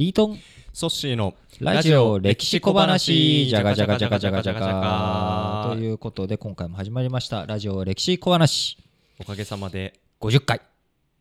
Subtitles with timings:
[0.00, 0.38] リートン。
[0.72, 3.46] ソッシーのラジオ歴史小話。
[3.48, 7.44] じゃがじゃがじゃがじゃがじゃがということで今回も始まりました。
[7.44, 8.78] ラジオ歴史小話。
[9.18, 10.62] おかげさまで50回。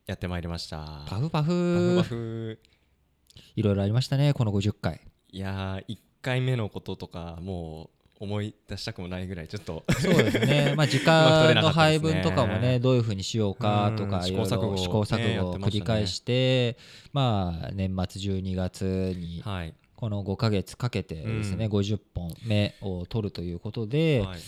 [0.07, 1.04] やってまいりました。
[1.10, 2.60] パフパパフフパフ。
[3.57, 5.02] いろいろありましたねこの50回。
[5.30, 10.74] いやー1回目のこととかもう思い出したくもないぐらいちょっとそうですね。
[10.78, 16.78] まあ時間の配分とかもねどういうふうにしようかとうんか試行錯誤試行錯誤を繰り返して
[17.14, 21.72] まあ年末12月にはい、この5ヶ月かけてですねうん。
[21.72, 24.40] 50本目を取るということではい、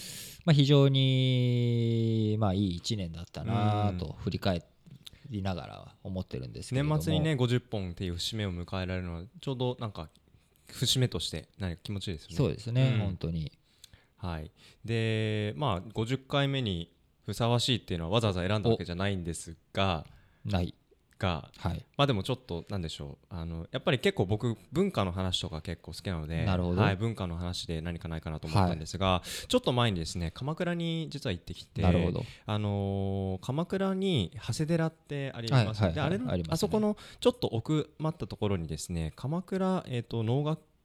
[0.44, 3.98] まあ、非常にまあいい1年だったなうん。
[3.98, 4.66] と振り返
[5.30, 6.96] りながら思ってるんですけれども。
[6.96, 10.10] 年末にね50本っていう節目を迎えられるのはちょうどなんか
[10.68, 12.36] 節目として何か気持ちいいですよね。
[12.36, 13.00] そうですね、うん。
[13.00, 13.52] 本当に
[14.22, 14.52] はい、
[14.86, 16.92] でまあ50回目に
[17.26, 20.06] ふさわしいっていうのはわざわざ選んだわけじゃないんですが
[20.46, 20.74] ない。
[21.22, 21.86] がはい。
[21.98, 23.26] まあでもちょっとなんでしょう。
[23.30, 26.82] あのやっぱり結構僕文化の話とか結構好きなのでなるほど。
[26.82, 32.24] はい、文化の話で何かないかなと思ったんですが、ちょっと前にですね鎌倉に実は行ってきてなるほど。
[32.48, 36.44] あのー鎌倉に長谷寺ってあります、はいはいはいであれのあね。
[36.50, 40.44] あそこのちょっと奥まったところにですね鎌倉、えー、と能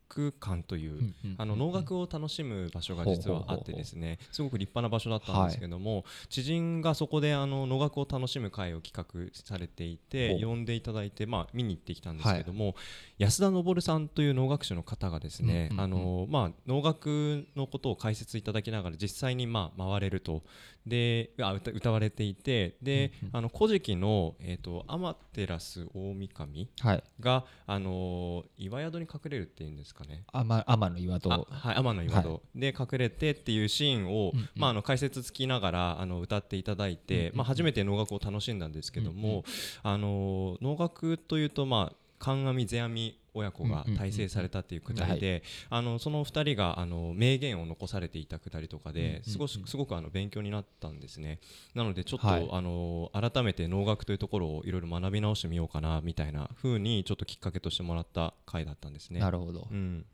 [0.08, 12.74] 楽館という、あの能楽を楽しむ場所が実はあってですねすごく立派な場所だったんですけども、知人がそこであの能楽を楽しむ会を企画されていて呼んでいただいて、まあ、見に行ってきたんですけども、
[13.18, 20.42] 安田昇さんという能楽師の方がですね、あのまあ、能楽のことを解説いただきながら実際にまあ回れると。
[20.86, 27.04] であ歌歌われていてで、あの古事記の、えー、と天照大神はい。
[27.18, 30.24] が、あの岩宿に隠れるっていうんですかね。
[30.32, 34.40] 天天の岩あ戸はい、天の岩戸、で隠れてっていうシーンを、うん。
[34.40, 34.48] うん。
[34.54, 37.20] まあ、あの解説付きながらあの歌っていただいて、うん。
[37.20, 37.28] うん。
[37.30, 39.44] うんまあ、初めて能楽を楽しんだんですけども、
[39.82, 51.40] あの能楽というと、まあ、観阿弥世阿弥親子が大成されたっていうくだりで、あのその2人があの名言を残されていたくだりとかですごしすごくあの勉強になったんですね。
[51.74, 52.48] なのでちょっと、はい。
[52.50, 59.20] あの改めて能楽というところをいろいろ学び直してみようかなみたいな風にちょっときっかけとしてもらった回だったんですね。
[59.20, 59.68] なるほど。
[59.70, 60.04] うん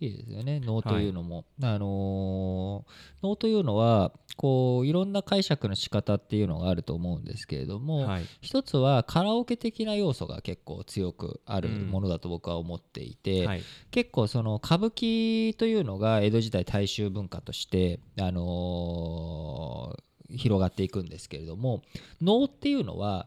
[0.00, 0.60] いいですよね。
[0.60, 2.90] 能というのも、あのー
[3.22, 8.24] 能というのはこういろんな解釈の仕方っていうのがあると思うんですけれども、はい。
[8.40, 13.62] 一つはカラオケ的な要素が結構強くあるものだと僕は思っていて、はい。
[13.90, 20.02] 結構その歌舞伎というのが江戸時代大衆文化として、あのー
[20.36, 21.82] 広がっていくんですけれども
[22.22, 23.26] 能っていうのは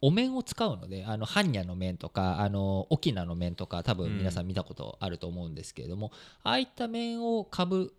[0.00, 7.92] お面を使うのであの般若の面とかあの翁の面とか多分皆さん見たことあると思うんですけれども、ああいった面をかぶ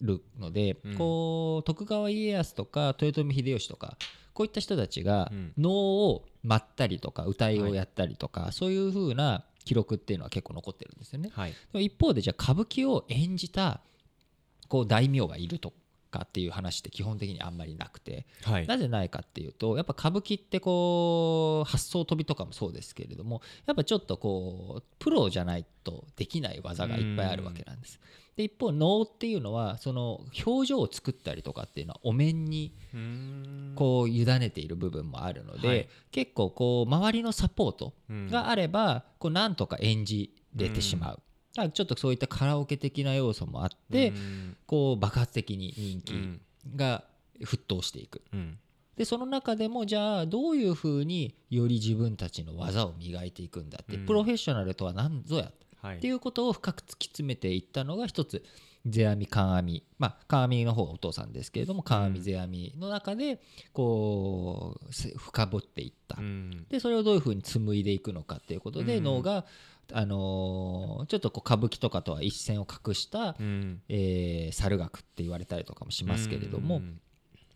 [0.00, 0.94] るので、うん。
[0.96, 3.96] こう徳川家康とか豊臣秀吉とか
[4.32, 5.52] こういった人たちがうん。
[5.58, 11.30] 能を舞ったりとか歌いをやったりとか、そういう風な記録っていうのは結構残ってるんですよね。
[11.32, 11.54] はい。
[11.84, 13.80] 一方でじゃあ歌舞伎を演じた
[14.68, 15.72] こう大名がいると
[16.10, 18.66] かっていう話って基本的にあんまりなくて、はい。
[18.66, 28.00] なぜないかっていうとやっぱ歌舞伎ってこう発想飛びとかもそうですけれどもやっぱちょっとこうプロじゃないとできない技がいっぱいあるわけなんです。
[28.36, 32.72] で一方能っていうのはその表情を作ったりとかっていうのはお面に
[33.74, 35.88] こう委ねている部分もあるので、はい。
[36.10, 41.22] 結構こう周りのサポートうんがあればこうなんとか演じれてしまう、
[41.52, 44.56] ちょっとそういったカラオケ的な要素もあって、うん。
[44.66, 46.40] こう爆発的に人気うん。
[46.76, 47.04] が
[47.40, 48.22] 沸騰していく。
[48.32, 48.58] うん。
[48.96, 54.06] でその中でもじゃあどういうふうにより自分たちの技を磨いていくんだって、うん。
[54.06, 55.50] プロフェッショナルとは何ぞや
[55.82, 55.96] はい。
[55.96, 58.44] っていうことを深く突き詰めていったのが一つ
[58.88, 59.82] 世阿弥観阿弥。
[59.98, 63.40] まあ観阿弥の方がお父さんですけれども観阿弥世阿弥の中で
[63.72, 66.66] こうせ深掘っていった、うん。
[66.68, 69.04] でそれをどういうふうに紡いでいくのかっていうことで、うん。
[69.04, 69.44] 能が、
[69.92, 73.82] あのーちょっとこう歌舞伎とかとは一線を画した、うん。
[73.88, 77.00] えー猿楽って言われたりとかもしますけれども、うん。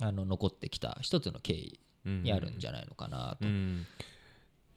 [0.01, 3.47] あの残ってきた一つの経緯うんにあるんじゃないのかなと。
[3.47, 3.87] うん。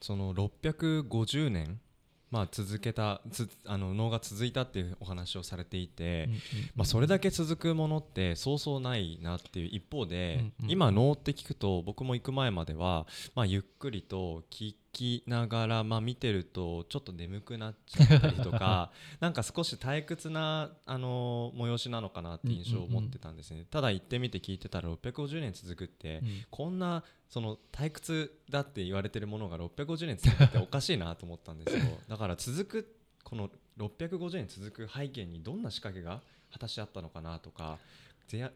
[0.00, 1.80] その650年
[2.30, 6.38] まあ続けたつあの能が続いたっていうお話をされていて、うんうん。
[6.76, 18.90] まあ、それだけ続くものってそうそうないなっていう一方で、うんうん今能って聞くと僕も行く前までは、まあ、ゆっくりと聞きながら、まあ、見てるとちょっと眠くなっちゃったりとか
[19.20, 26.44] なんか少し退屈な、あの催しなのかなって印象を持ってたんですね、ただ行ってみて聞いてたら650年続くって、うん。
[26.50, 31.84] こんなその退屈だって言われてるものが650年続くっておかしいなと思ったんですよ。
[32.08, 37.78] だから続くこの650年続く背景にどんな仕掛けが果たしてあったのかなとか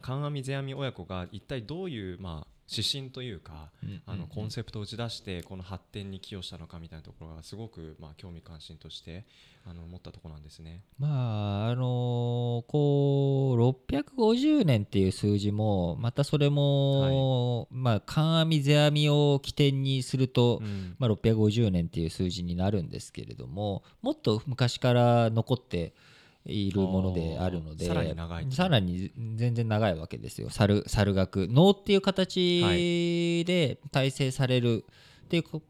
[0.01, 3.71] 観阿弥世阿弥親子が一体どういう、まあ、指針というか
[4.07, 9.25] あのコンセプトを打ち出してこの発展に寄与したのかみたいなところがすごくまあ興味関心として
[9.65, 10.83] あの思ったところなんですね。
[10.99, 13.61] まああのーこう
[13.93, 20.97] 650年っていう数字もまたそれも、まあ観阿弥世阿弥を起点にすると、うん。
[20.99, 25.95] まあ、650年っていう数字になるんですけれどももっと昔から残って
[26.45, 30.51] いるものであるのでさらに長いさらに全然長いわけですよ。
[30.51, 31.49] 猿猿学。
[31.49, 34.85] 能っていう形で体制される
[35.25, 35.63] っていうこ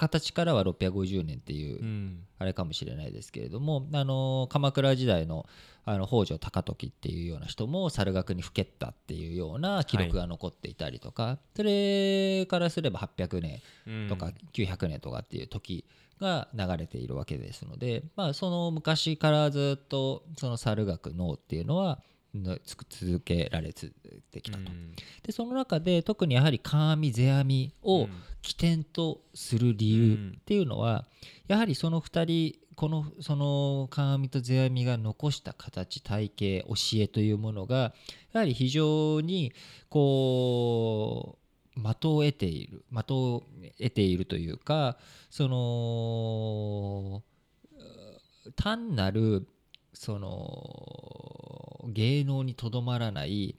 [0.00, 2.24] 形からは650年っていううん。
[2.38, 5.44] あれかもしれないですけれども、あの鎌倉時代の
[5.84, 14.08] あの北条高時っていうような人も猿楽にふけったっていうような記録が残っていたりとか、それからすれば800年うん。
[14.08, 15.84] とか900年とかっていう時
[16.18, 22.00] が流れているわけですので、まあ、その昔からずっとその猿楽能っていうのは
[22.64, 23.90] 続けられて
[24.40, 24.70] きたと。
[24.70, 24.92] うん。
[25.22, 28.10] でその中で特にやはり観阿弥世阿弥をうん。
[28.42, 31.04] 起点とする理由っていうのは、
[31.46, 37.92] やはりその2人このその観阿弥と世阿弥が残した形体系教えというものが
[38.32, 39.52] やはり非常に
[39.90, 41.36] こ
[41.76, 43.42] う的を得ている的を
[43.78, 44.96] 得ているというか
[45.28, 47.22] その
[48.56, 49.46] 単なる
[49.92, 53.56] その芸能にとどまらない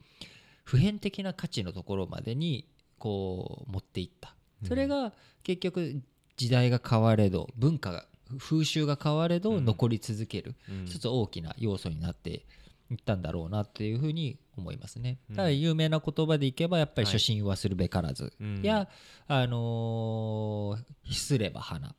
[0.63, 2.67] 普遍的な価値のところまでに
[2.97, 4.35] こう持っていった。
[4.65, 5.13] それが
[5.43, 6.01] 結局
[6.37, 8.05] 時代が変われど文化が
[8.39, 9.65] 風習が変われどうん。
[9.65, 10.85] 残り続けるうん。
[10.85, 12.45] 一つ大きな要素になって
[12.89, 15.19] いったんだろうなっていうふうに思いますね。
[15.29, 15.35] うん。
[15.35, 18.33] ただ有名な言葉でいけばやっぱりはい初心はするべからず。
[18.39, 18.87] うんや、
[19.27, 20.77] あの
[21.09, 21.95] すれば花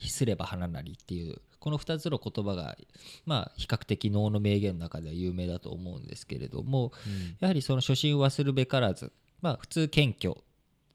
[0.00, 2.76] すれば花なりっていうこの2つの言葉が
[3.24, 7.36] まあ比較的能の名言の中では有名だと思うんですけれどもうん。
[7.40, 10.36] やはりその初心を忘るべからずまあ普通謙虚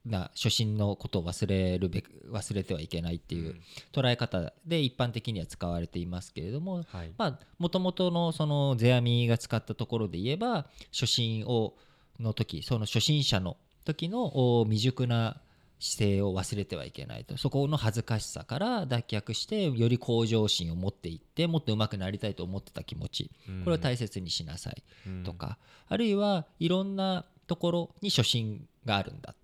[0.05, 3.55] な初心のことを忘れるべ忘れてはいけないっていう
[3.91, 7.11] 捉え方で一般的には使われていますけれどもはい。
[7.17, 11.73] まあもともとのその世阿弥が使ったところで言えば初心を
[12.19, 15.41] の時その初心者の時のお未熟な
[15.79, 17.37] 姿勢を忘れてはいけないと。
[17.37, 23.31] そこの恥ずかしさから脱却してより向上心を持っていってもっと上手くなりたいと思ってた気持ち。
[23.63, 24.83] これを大切にしなさい
[25.23, 29.35] とか、あるいはいろんなところに初心があるんだ。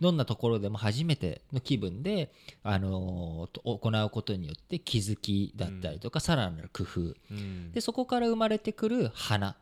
[0.00, 2.32] どんなところでも初めての気分で、
[2.64, 7.00] あのーと行うことによって気づきだったりとか、さらなる工夫。
[7.30, 7.70] うん。
[7.72, 9.56] でそこから生まれてくる花っ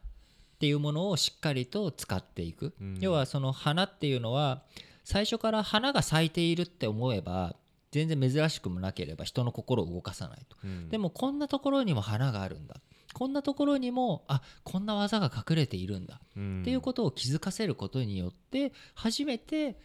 [0.59, 2.99] ていうものをしっかりと使っていく、うん。
[3.01, 4.63] 要はその花っていうのは
[5.11, 7.57] 最初から花が咲いているって思えば
[7.91, 10.57] 全然珍しくもなければ人の心を動かさないと。
[10.63, 10.89] うん。
[10.89, 12.77] でもこんなところにも花があるんだ。
[13.13, 16.21] こんなところにもあこんな技が隠れているんだ。
[16.37, 16.61] うん。
[16.63, 19.77] っていうことを気づかせることによって初めて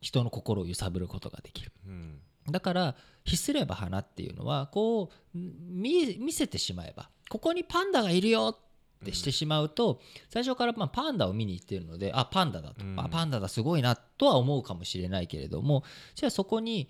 [0.00, 1.72] 人の心を揺さぶることができる。
[1.84, 2.20] うん。
[2.48, 8.56] だから秘すれば花っていうのはこう見見せてしまえばここにパンダがいるよ
[9.02, 13.00] ってしてしまうと、最初からまあパンダを見に行ってるのであパンダだと、うん。
[13.00, 15.84] あパンダだすごいなとは思うかもしれないけれども
[16.14, 16.88] じゃあそこに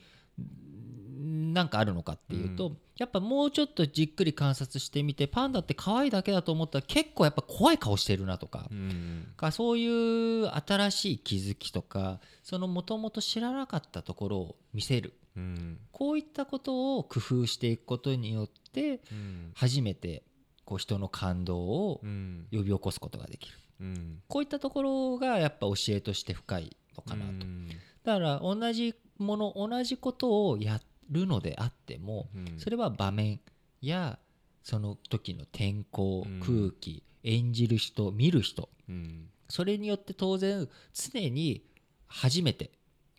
[1.19, 9.29] んなんかあるのかっていうと、うやっぱもうちょっとじっくり観察してみてパンダって可愛いだけだと思ったら結構やっぱ怖い顔してるなとか、うん。
[9.37, 15.15] かそういう新しい気づきとかそのもともと知らなかったところを見せる。
[15.37, 15.79] うん。
[15.93, 19.51] こういったことを工夫していくことによってうん。
[19.55, 20.23] 初めて
[20.69, 22.47] こう人の感動をうん。
[22.53, 23.57] 呼び起こすことができる。
[23.81, 24.23] うん。
[24.29, 27.31] こういったところがやっぱ教えとして深いのかなと。
[27.31, 27.69] うん。
[28.05, 32.59] だから同じもの同じことをやるのであってもうん。
[32.59, 33.41] それは場面
[33.81, 34.19] や
[34.63, 36.41] その時の天候うん。
[36.41, 39.31] 空気演じる人見る人うん。
[39.49, 41.65] それによって当然常に
[42.09, 42.73] 初めて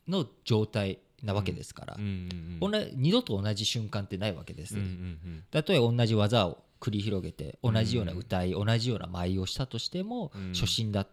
[0.08, 5.44] の状態なわけですから、うん同じ二度と同じ瞬間ってないわけです、うんうん。
[5.50, 10.54] たとえ同じ技を繰り広げて同じような歌い、同じような舞をしたとしても、うん。
[10.54, 11.08] 初心だっ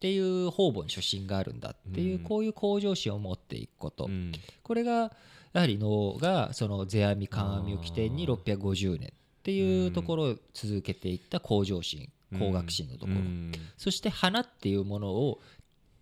[0.00, 2.24] ていう方々に初心があるんだっていう、うん。
[2.24, 4.32] こういう向上心を持っていくこと、うん。
[4.62, 5.12] これが
[5.52, 8.58] やはり能がその世阿弥観阿弥を起点にあー。
[8.58, 9.12] 650年っ
[9.44, 13.52] ていうところを続けていった向上心高学心のところ、うん。
[13.76, 15.40] そして花っていうものを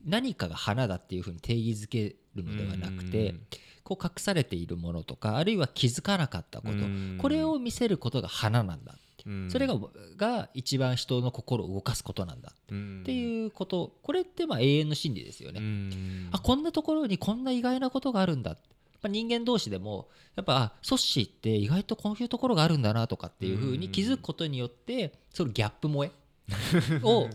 [0.05, 3.47] 何かが花だっていうふうに定義づけるのではなくて、うん
[3.85, 7.19] こう隠されているものとかあるいは気づかなかったこと、うん。
[7.21, 8.95] これを見せることが花なんだ、
[9.27, 9.31] う。
[9.31, 9.51] ん。
[9.51, 9.77] それが
[10.17, 13.01] が一番人の心を動かすことなんだうん。
[13.03, 13.93] っていうこと。
[14.03, 15.61] これってまあ永遠の真理ですよね。
[15.61, 16.29] うん。
[16.33, 18.57] あこんなところにこんな意外なことがあるんだ
[19.03, 26.13] まあ人間同士でもやっぱあソッシーって意外とこういうところがあるんだなとかっていうふうに気づくことによってそのギャップ萌え
[27.03, 27.29] を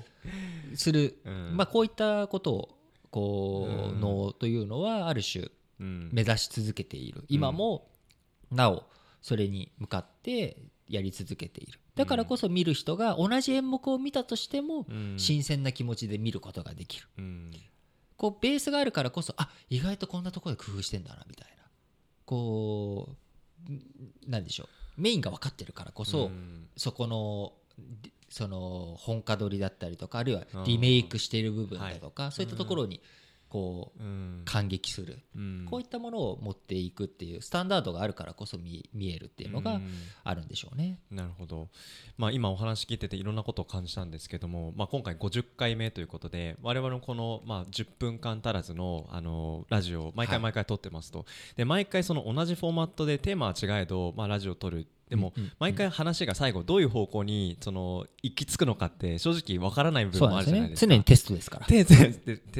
[0.76, 1.58] する、うん。
[1.58, 2.70] まあ、こういったことを
[3.12, 4.02] こううん。
[4.02, 7.24] 脳というのはある種うん目指し続けている。
[7.30, 7.90] 今も
[8.52, 8.84] なお
[9.22, 10.58] それに向かって
[10.88, 11.80] やり続けている。
[11.96, 15.16] だからこそ見る人が同じ演目を見たとしてもうん。
[15.18, 17.08] 新鮮な気持ちで見ることができる。
[17.18, 17.52] うん。
[18.16, 21.64] こうベースがあるからこそあ意外とこんなところで工夫してんだなみたいな。
[22.26, 23.16] こ
[23.70, 23.82] うん
[24.28, 24.66] なんでしょ
[24.98, 25.02] う。
[25.02, 26.68] メインが分かってるからこそ、うん。
[26.76, 27.54] そこの
[28.02, 32.32] りその本家取りだったりとかあるいはリメイクしている部分だとか、はい。
[32.32, 33.02] そういったところに
[33.50, 35.66] こううん感激する、うん。
[35.70, 39.92] こういったものを持っていくっていうスタンダードがあるからこそ見見えるっていうのがうん。
[40.24, 41.00] あるんでしょうね。
[41.10, 41.70] なるほど、
[42.18, 50.36] まあ、今お話聞いてていろんなことを感じたんですけども、まあ、今回50回目ということで我々のこの、まあ、10分間足らずのあのラジオを毎はい。
[50.36, 51.26] 回毎回撮ってますと、
[51.56, 60.88] で毎回その同じフォーマットでテーマは違えど、まあ、ラジオを撮るでも毎回話が最後どういう方向にその行き着くのかって正直わからない部分もあるじゃないですか。
[60.88, 60.96] ね。
[60.96, 61.66] 常にテストですから。
[61.68, 61.84] テ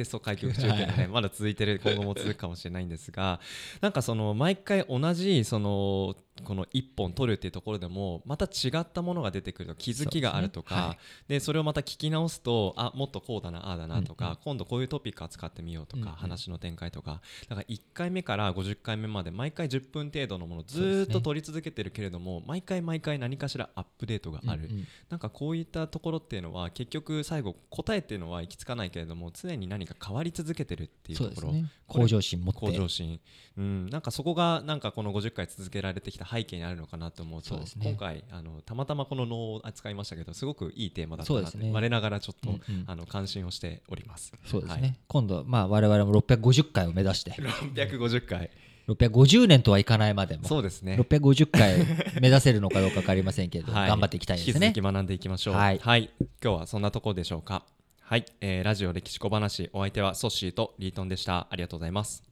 [0.04, 3.40] スト開局中っていうのははいねまだ続いてる今後も続くかもしれないんですが
[3.80, 10.98] なんかその毎回同じそのこの一本取るっていうところでもまた違ったものが出てくると気づきがあるとかそうですね。
[11.28, 14.14] でそれをまた聞き直すとあもっとこうだなああだなとうんうん。
[14.16, 16.08] か今度こういうトピック扱ってみようとうんうん。
[16.08, 17.20] か話の展開とか。
[17.48, 24.64] だから1回目から50回目まで毎回10分程度のものをずっと取り続けてるけれども毎回毎回何かしらアップデートがある。
[24.64, 24.86] うんうん。
[25.10, 31.70] なんかこういったところっていうのは結局最後答えっていうのは行き着かないけれども常に何か変わり続けてるっていうところ、ね。
[31.86, 32.60] 向上心持って。
[32.60, 33.20] 向上心、
[33.56, 37.64] うん、なんかそこがなんかこの50回続けられてきた背景にあるのかなと思うとね。
[37.82, 41.72] 今回あのたまたまこの脳を扱いましたけどすごくいいテーマだったなってそうですね。
[41.72, 42.84] 我ながらちょっと、うんうん。
[42.86, 44.32] あの関心をしております。
[44.46, 44.80] そうですね。
[44.80, 44.96] はい。
[45.06, 47.32] 今度まあ我々も650回を目指して。
[47.32, 48.50] 650回
[48.88, 50.96] 650年とはいかないまでもそうですね。
[50.98, 51.86] 650回
[52.20, 53.88] 目指せるのかどうか分かりませんけれども、はい。
[53.88, 54.68] 頑張っていきたいですね。
[54.68, 55.54] 引き学んでいきましょう。
[55.54, 55.78] はい。
[55.78, 56.08] 今
[56.40, 57.64] 日はそんなところでしょうか。
[58.00, 61.46] はい、えーラジオ歴史小話お相手はソッシーとリートンでした。
[61.50, 62.27] ありがとうございます